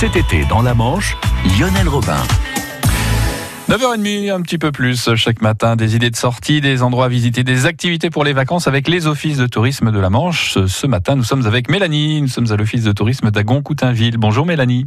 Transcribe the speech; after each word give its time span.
Cet 0.00 0.16
été, 0.16 0.46
dans 0.46 0.62
la 0.62 0.72
Manche, 0.72 1.14
Lionel 1.44 1.86
Robin. 1.86 2.16
9h30, 3.68 4.32
un 4.32 4.40
petit 4.40 4.56
peu 4.56 4.72
plus 4.72 5.14
chaque 5.14 5.42
matin, 5.42 5.76
des 5.76 5.94
idées 5.94 6.08
de 6.08 6.16
sortie, 6.16 6.62
des 6.62 6.82
endroits 6.82 7.04
à 7.04 7.08
visiter, 7.08 7.44
des 7.44 7.66
activités 7.66 8.08
pour 8.08 8.24
les 8.24 8.32
vacances 8.32 8.66
avec 8.66 8.88
les 8.88 9.06
offices 9.06 9.36
de 9.36 9.46
tourisme 9.46 9.92
de 9.92 10.00
la 10.00 10.08
Manche. 10.08 10.56
Ce 10.66 10.86
matin, 10.86 11.16
nous 11.16 11.22
sommes 11.22 11.44
avec 11.44 11.68
Mélanie, 11.68 12.22
nous 12.22 12.28
sommes 12.28 12.50
à 12.50 12.56
l'office 12.56 12.82
de 12.82 12.92
tourisme 12.92 13.30
d'Agon-Coutainville. 13.30 14.16
Bonjour 14.16 14.46
Mélanie. 14.46 14.86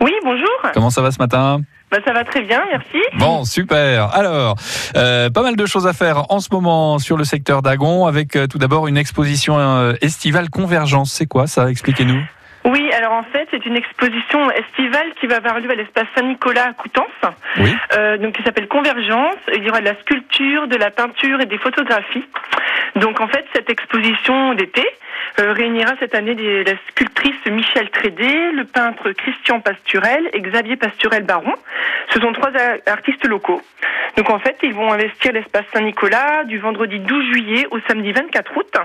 Oui, 0.00 0.10
bonjour. 0.24 0.48
Comment 0.74 0.90
ça 0.90 1.02
va 1.02 1.12
ce 1.12 1.20
matin? 1.20 1.60
Bah, 1.92 1.98
ça 2.04 2.12
va 2.12 2.24
très 2.24 2.42
bien, 2.42 2.60
merci. 2.68 2.98
Bon, 3.20 3.44
super. 3.44 4.12
Alors, 4.12 4.56
euh, 4.96 5.30
pas 5.30 5.42
mal 5.42 5.54
de 5.54 5.66
choses 5.66 5.86
à 5.86 5.92
faire 5.92 6.32
en 6.32 6.40
ce 6.40 6.48
moment 6.50 6.98
sur 6.98 7.16
le 7.16 7.22
secteur 7.22 7.62
d'Agon, 7.62 8.06
avec 8.06 8.34
euh, 8.34 8.48
tout 8.48 8.58
d'abord 8.58 8.88
une 8.88 8.96
exposition 8.96 9.56
euh, 9.56 9.92
estivale 10.00 10.50
Convergence. 10.50 11.12
C'est 11.12 11.26
quoi 11.26 11.46
ça? 11.46 11.70
Expliquez-nous. 11.70 12.24
Oui, 12.64 12.92
alors 12.92 13.12
en 13.12 13.22
fait, 13.24 13.48
c'est 13.50 13.66
une 13.66 13.76
exposition 13.76 14.50
estivale 14.52 15.12
qui 15.20 15.26
va 15.26 15.36
avoir 15.36 15.58
lieu 15.58 15.70
à 15.70 15.74
l'espace 15.74 16.06
Saint-Nicolas 16.14 16.68
à 16.68 16.72
Coutances. 16.72 17.06
Oui. 17.58 17.74
Euh, 17.96 18.16
donc, 18.18 18.34
qui 18.34 18.42
s'appelle 18.42 18.68
Convergence. 18.68 19.36
Il 19.54 19.64
y 19.64 19.70
aura 19.70 19.80
de 19.80 19.86
la 19.86 19.98
sculpture, 20.00 20.68
de 20.68 20.76
la 20.76 20.90
peinture 20.90 21.40
et 21.40 21.46
des 21.46 21.58
photographies. 21.58 22.24
Donc, 22.96 23.20
en 23.20 23.26
fait, 23.26 23.44
cette 23.52 23.68
exposition 23.68 24.54
d'été 24.54 24.86
euh, 25.40 25.52
réunira 25.52 25.94
cette 25.98 26.14
année 26.14 26.34
des, 26.34 26.62
la 26.62 26.74
sculptrice 26.88 27.46
Michel 27.46 27.90
Trédé, 27.90 28.52
le 28.52 28.64
peintre 28.64 29.10
Christian 29.12 29.60
Pasturel 29.60 30.30
et 30.32 30.40
Xavier 30.40 30.76
Pasturel-Baron. 30.76 31.54
Ce 32.10 32.20
sont 32.20 32.32
trois 32.32 32.50
artistes 32.86 33.26
locaux. 33.26 33.62
Donc, 34.16 34.30
en 34.30 34.38
fait, 34.38 34.56
ils 34.62 34.74
vont 34.74 34.92
investir 34.92 35.32
l'espace 35.32 35.64
Saint-Nicolas 35.72 36.44
du 36.44 36.58
vendredi 36.58 36.98
12 37.00 37.24
juillet 37.32 37.66
au 37.70 37.78
samedi 37.88 38.12
24 38.12 38.56
août. 38.56 38.76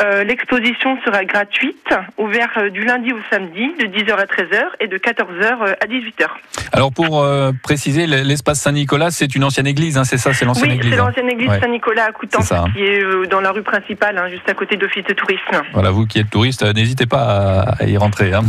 Euh, 0.00 0.24
L'exposition 0.24 0.98
sera 1.04 1.24
gratuite, 1.24 1.88
ouverte 2.18 2.56
euh, 2.56 2.70
du 2.70 2.84
lundi 2.84 3.12
au 3.12 3.18
samedi, 3.30 3.72
de 3.78 3.86
10h 3.86 4.14
à 4.14 4.24
13h 4.24 4.62
et 4.80 4.88
de 4.88 4.96
14h 4.96 5.42
euh, 5.42 5.74
à 5.80 5.86
18h. 5.86 6.28
Alors 6.72 6.90
pour 6.92 7.20
euh, 7.20 7.52
préciser, 7.62 8.06
l'espace 8.06 8.60
Saint-Nicolas, 8.60 9.10
c'est 9.10 9.34
une 9.34 9.44
ancienne 9.44 9.66
église, 9.66 9.98
hein, 9.98 10.04
c'est 10.04 10.16
ça, 10.16 10.32
c'est 10.32 10.46
l'ancienne 10.46 10.70
oui, 10.70 10.76
église. 10.76 10.92
Oui, 10.92 10.96
c'est 10.96 11.02
hein. 11.02 11.06
l'ancienne 11.06 11.30
église. 11.30 11.50
Saint-Nicolas 11.60 12.04
à 12.06 12.12
Coutances, 12.12 12.46
ça. 12.46 12.64
qui 12.74 12.82
est 12.82 13.02
euh, 13.02 13.26
dans 13.26 13.40
la 13.40 13.50
rue 13.50 13.62
principale, 13.62 14.16
hein, 14.16 14.28
juste 14.30 14.48
à 14.48 14.54
côté 14.54 14.76
d'Office 14.76 15.04
de 15.04 15.12
tourisme. 15.12 15.62
Voilà, 15.74 15.90
vous 15.90 16.06
qui 16.06 16.18
êtes 16.18 16.30
touriste, 16.30 16.64
n'hésitez 16.74 17.06
pas 17.06 17.76
à, 17.78 17.84
y 17.84 17.96
rentrer. 17.98 18.32
Hein. 18.32 18.42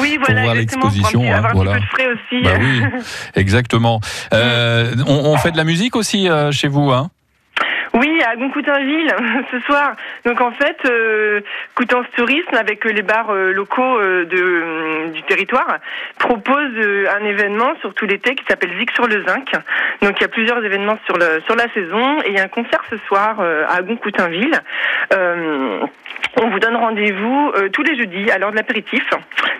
Oui, 0.00 0.18
voilà, 0.24 0.42
voir 0.42 0.54
l'exposition, 0.54 1.20
Pour 1.20 1.30
hein, 1.30 1.36
avoir 1.36 1.54
voilà. 1.54 1.72
un 1.72 1.74
peu 1.74 1.80
de 1.80 1.86
frais 1.86 2.08
aussi. 2.08 2.42
Bah 2.42 2.50
oui, 2.60 2.82
exactement. 3.36 4.00
Euh, 4.34 4.94
on, 5.06 5.30
on 5.30 5.36
fait 5.38 5.52
de 5.52 5.56
la 5.56 5.64
musique 5.64 5.96
aussi 5.96 6.28
euh, 6.28 6.52
chez 6.52 6.68
vous, 6.68 6.92
hein 6.92 7.10
Oui, 7.96 8.20
à 8.22 8.36
Goncoutainville 8.36 9.14
ce 9.50 9.58
soir. 9.60 9.96
Donc 10.26 10.40
en 10.42 10.50
fait, 10.50 10.76
euh, 10.84 11.40
Coutances 11.74 12.06
Tourisme 12.14 12.54
avec 12.54 12.84
euh, 12.84 12.90
les 12.90 13.00
bars 13.00 13.30
euh, 13.30 13.52
locaux 13.52 13.82
euh, 13.82 14.26
euh, 14.30 15.08
du 15.08 15.22
territoire 15.22 15.78
propose 16.18 16.72
un 17.08 17.24
événement 17.24 17.74
sur 17.80 17.94
tout 17.94 18.04
l'été 18.04 18.34
qui 18.34 18.44
s'appelle 18.44 18.76
Zig 18.78 18.90
sur 18.92 19.06
le 19.06 19.24
Zinc. 19.24 19.50
Donc 20.02 20.18
il 20.18 20.20
y 20.20 20.24
a 20.24 20.28
plusieurs 20.28 20.62
événements 20.62 20.98
sur 21.06 21.16
la 21.16 21.68
saison 21.72 22.20
et 22.22 22.28
il 22.28 22.34
y 22.34 22.38
a 22.38 22.44
un 22.44 22.48
concert 22.48 22.82
ce 22.90 22.98
soir 23.06 23.40
à 23.40 23.80
Goncoutainville. 23.82 24.60
Euh, 25.14 25.80
on 26.38 26.50
vous 26.50 26.58
donne 26.58 26.76
rendez-vous 26.76 27.52
tous 27.72 27.82
les 27.82 27.96
jeudis 27.96 28.30
à 28.30 28.38
l'heure 28.38 28.50
de 28.50 28.56
l'apéritif. 28.56 29.04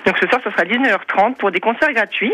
Donc 0.06 0.16
ce 0.20 0.26
soir, 0.28 0.40
ça 0.44 0.50
sera 0.52 0.62
19h30 0.64 1.34
pour 1.36 1.50
des 1.50 1.60
concerts 1.60 1.92
gratuits. 1.92 2.32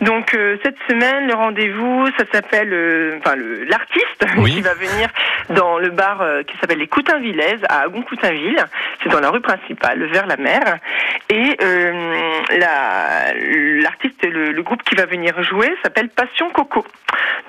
Donc 0.00 0.34
euh, 0.34 0.56
cette 0.62 0.76
semaine, 0.88 1.26
le 1.26 1.34
rendez-vous, 1.34 2.06
ça 2.16 2.24
s'appelle, 2.32 2.72
euh, 2.72 3.18
enfin 3.18 3.34
l'artiste 3.68 4.24
Oui. 4.38 4.52
qui 4.54 4.60
va 4.62 4.74
venir 4.74 5.08
dans 5.50 5.78
le 5.78 5.90
bar 5.90 6.22
euh, 6.22 6.42
qui 6.44 6.56
s'appelle 6.58 6.78
les 6.78 6.86
Coutainvillaises 6.86 7.60
à 7.68 7.80
Agon-Coutainville. 7.82 8.64
C'est 9.02 9.08
dans 9.10 9.20
la 9.20 9.30
rue 9.30 9.40
principale, 9.40 10.04
vers 10.06 10.26
la 10.26 10.36
mer. 10.36 10.78
Et 11.30 11.56
euh, 11.62 12.32
la- 12.58 13.34
l'artiste, 13.82 14.24
le, 14.24 14.52
le 14.52 14.62
groupe 14.62 14.82
qui 14.84 14.94
va 14.94 15.06
venir 15.06 15.42
jouer 15.42 15.70
s'appelle 15.82 16.08
Passion 16.10 16.50
Coco. 16.50 16.86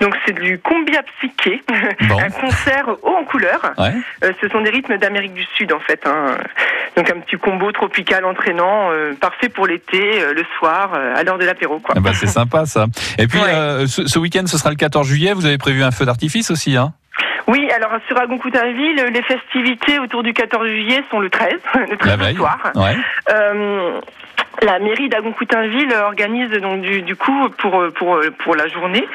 Donc 0.00 0.16
c'est 0.26 0.32
du 0.32 0.58
combia 0.58 1.02
psyché, 1.02 1.62
Bon. 2.08 2.18
un 2.18 2.30
concert 2.30 2.88
haut 3.02 3.14
en 3.16 3.24
couleur. 3.24 3.60
Ouais. 3.78 3.92
Euh, 4.24 4.32
ce 4.40 4.48
sont 4.48 4.60
des 4.62 4.70
rythmes 4.70 4.96
d'Amérique 4.96 5.34
du 5.34 5.44
Sud 5.54 5.72
en 5.72 5.80
fait. 5.80 6.04
hein. 6.06 6.36
Donc 6.96 7.08
un 7.10 7.20
petit 7.20 7.36
combo 7.36 7.70
tropical 7.72 8.24
entraînant, 8.24 8.90
euh, 8.90 9.14
parfait 9.14 9.48
pour 9.48 9.66
l'été, 9.66 10.20
euh, 10.22 10.34
le 10.34 10.44
soir, 10.58 10.92
euh, 10.94 11.14
à 11.16 11.22
l'heure 11.22 11.38
de 11.38 11.44
l'apéro. 11.44 11.78
quoi. 11.78 11.94
Ah 11.96 12.00
bah, 12.00 12.10
c'est 12.14 12.26
sympa 12.26 12.66
ça. 12.66 12.86
Et 13.18 13.26
puis 13.26 13.38
Ouais. 13.38 13.48
euh, 13.48 13.86
ce, 13.86 14.06
ce 14.06 14.18
week-end, 14.18 14.42
ce 14.46 14.58
sera 14.58 14.70
le 14.70 14.76
14 14.76 15.06
juillet. 15.06 15.32
Vous 15.32 15.46
avez 15.46 15.58
prévu 15.58 15.82
un 15.82 15.90
feu 15.92 16.04
d'artifice 16.04 16.50
aussi, 16.50 16.76
hein? 16.76 16.92
Oui, 17.46 17.68
alors 17.74 17.90
sur 18.06 18.16
Agon-Coutainville, 18.20 19.04
les 19.12 19.22
festivités 19.22 19.98
autour 19.98 20.22
du 20.22 20.32
14 20.32 20.66
juillet 20.68 21.02
sont 21.10 21.18
le 21.20 21.30
13, 21.30 21.52
le 21.90 21.96
13 21.96 22.08
La 22.08 22.14
au 22.14 22.18
veille. 22.26 22.36
soir. 22.36 22.58
Ouais. 22.76 22.96
Euh, 23.32 24.00
la 24.62 24.78
mairie 24.78 25.08
d'Agon-Coutainville 25.08 25.92
organise 25.94 26.50
donc 26.60 26.82
du, 26.82 27.02
du 27.02 27.16
coup 27.16 27.48
pour 27.58 27.86
pour 27.94 28.20
pour 28.38 28.56
la 28.56 28.68
journée 28.68 29.06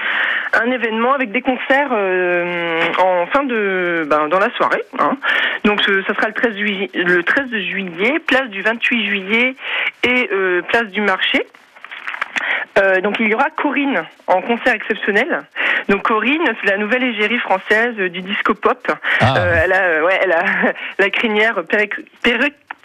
un 0.53 0.71
événement 0.71 1.13
avec 1.13 1.31
des 1.31 1.41
concerts 1.41 1.89
euh, 1.91 2.81
en 2.99 3.25
fin 3.27 3.43
de 3.43 4.05
ben, 4.09 4.27
dans 4.27 4.39
la 4.39 4.49
soirée. 4.51 4.83
hein. 4.99 5.17
Donc 5.65 5.81
ce- 5.81 6.01
ça 6.03 6.13
sera 6.15 6.27
le 6.27 6.33
13 6.33 6.55
juillet, 6.57 6.89
le 6.93 7.23
13 7.23 7.49
juillet, 7.51 8.19
place 8.25 8.47
du 8.49 8.61
28 8.61 9.05
juillet 9.05 9.55
et 10.03 10.29
euh, 10.31 10.61
place 10.63 10.87
du 10.87 11.01
marché. 11.01 11.45
Euh, 12.77 12.99
donc 13.01 13.15
il 13.19 13.29
y 13.29 13.33
aura 13.33 13.49
Corinne 13.51 14.03
en 14.27 14.41
concert 14.41 14.73
exceptionnel. 14.73 15.43
Donc 15.87 16.03
Corinne, 16.03 16.41
c'est 16.61 16.69
la 16.69 16.77
nouvelle 16.77 17.03
égérie 17.03 17.37
française 17.39 17.93
euh, 17.99 18.09
du 18.09 18.21
disco 18.21 18.53
pop. 18.53 18.91
Ah. 19.21 19.35
Euh, 19.37 19.55
elle 19.63 19.71
a, 19.73 19.81
euh, 19.81 20.05
ouais, 20.05 20.19
elle 20.23 20.31
a 20.33 20.43
la 20.99 21.09
crinière 21.09 21.55
péroc- 21.63 22.03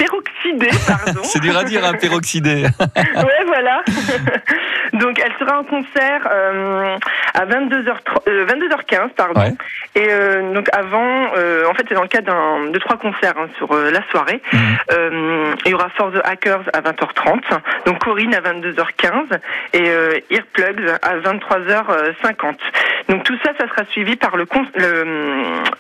peroxydée, 0.01 0.71
pardon. 0.87 1.21
C'est 1.25 1.41
dur 1.41 1.57
à 1.57 1.65
dire, 1.65 1.85
un 1.85 1.95
peroxydé. 1.95 2.67
ouais, 2.97 3.45
voilà. 3.47 3.83
Donc, 5.01 5.19
elle 5.25 5.33
sera 5.39 5.59
en 5.61 5.65
concert 5.65 6.29
euh, 6.31 6.97
à 7.35 7.47
22h, 7.47 7.95
22h15, 8.27 9.09
pardon. 9.17 9.41
Ouais. 9.41 9.53
Et 9.97 10.07
euh, 10.11 10.53
donc, 10.53 10.69
avant, 10.73 11.33
euh, 11.37 11.67
en 11.69 11.75
fait, 11.75 11.85
c'est 11.89 11.95
dans 11.95 12.03
le 12.03 12.09
cadre 12.09 12.71
de 12.71 12.79
trois 12.79 12.97
concerts 12.97 13.35
hein, 13.39 13.49
sur 13.57 13.73
euh, 13.73 13.91
la 13.91 14.03
soirée. 14.11 14.41
Euh, 14.93 15.55
il 15.65 15.71
y 15.71 15.75
aura 15.75 15.89
For 15.91 16.13
the 16.13 16.21
Hackers 16.25 16.63
à 16.73 16.81
20h30, 16.81 17.41
donc 17.87 17.99
Corinne 17.99 18.35
à 18.35 18.41
22h15 18.41 19.39
et 19.73 19.89
euh, 19.89 20.19
Earplugs 20.31 20.89
à 21.03 21.17
23h50. 21.19 22.55
Donc 23.09 23.25
tout 23.25 23.37
ça, 23.45 23.53
ça 23.59 23.67
sera 23.69 23.85
suivi 23.91 24.17
par 24.17 24.37
le, 24.37 24.47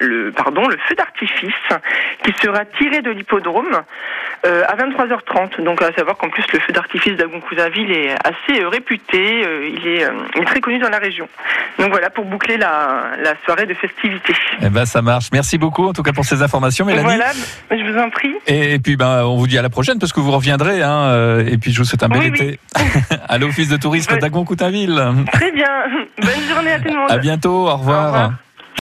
le- 0.00 0.32
pardon, 0.32 0.66
le 0.68 0.76
feu 0.88 0.94
d'artifice 0.94 1.54
qui 2.24 2.32
sera 2.42 2.64
tiré 2.78 3.02
de 3.02 3.10
l'hippodrome 3.10 3.82
euh, 4.46 4.62
à 4.68 4.76
23h30. 4.76 5.62
Donc 5.62 5.82
à 5.82 5.92
savoir 5.92 6.16
qu'en 6.16 6.28
plus 6.28 6.44
le 6.52 6.60
feu 6.60 6.72
d'artifice 6.72 7.14
d'Agon-Coutainville 7.16 7.90
est 7.90 8.10
assez 8.24 8.62
euh, 8.62 8.68
réputé, 8.68 9.44
euh, 9.44 9.68
il, 9.68 9.86
est, 9.86 10.06
il 10.36 10.42
est 10.42 10.44
très 10.44 10.60
connu 10.60 10.78
dans 10.78 10.88
la 10.88 10.98
région. 10.98 11.28
Donc 11.78 11.90
voilà 11.90 12.10
pour 12.10 12.24
boucler 12.24 12.56
la, 12.56 13.10
la 13.22 13.34
soirée 13.44 13.66
de 13.66 13.74
festivités. 13.74 14.34
Eh 14.62 14.68
ben 14.68 14.84
ça 14.86 15.02
marche. 15.02 15.28
Merci 15.32 15.58
beaucoup 15.58 15.86
en 15.86 15.92
tout 15.92 16.02
cas 16.02 16.12
pour 16.12 16.24
ces 16.24 16.42
informations, 16.42 16.84
Mélanie. 16.84 17.04
Voilà, 17.04 17.32
je 17.70 17.90
vous 17.92 17.98
en 17.98 18.10
prie. 18.10 18.34
Et, 18.46 18.74
et 18.74 18.78
puis 18.78 18.96
ben 18.96 19.24
on 19.24 19.36
vous 19.36 19.46
dit 19.46 19.58
à 19.58 19.62
la 19.62 19.70
prochaine 19.70 19.98
parce 19.98 20.12
que 20.12 20.20
vous 20.20 20.30
reviendrez. 20.32 20.82
Hein, 20.82 21.40
et 21.46 21.58
puis 21.58 21.72
je 21.72 21.78
vous 21.78 21.84
souhaite 21.84 22.02
un 22.02 22.08
bel 22.08 22.20
Oui, 22.20 22.26
été 22.28 22.58
à 23.28 23.38
l'office 23.38 23.68
de 23.68 23.76
tourisme 23.76 24.12
Ouais. 24.14 24.18
d'Agon-Coutainville. 24.18 25.00
Très 25.32 25.52
bien. 25.52 25.66
Bonne 26.20 26.48
journée 26.52 26.72
à 26.72 26.78
tout 26.78 26.88
le 26.88 26.96
monde. 26.96 27.10
À 27.10 27.18
bientôt. 27.18 27.68
Au 27.68 27.76
revoir. 27.76 28.02
Au 28.04 28.06
revoir. 28.06 28.32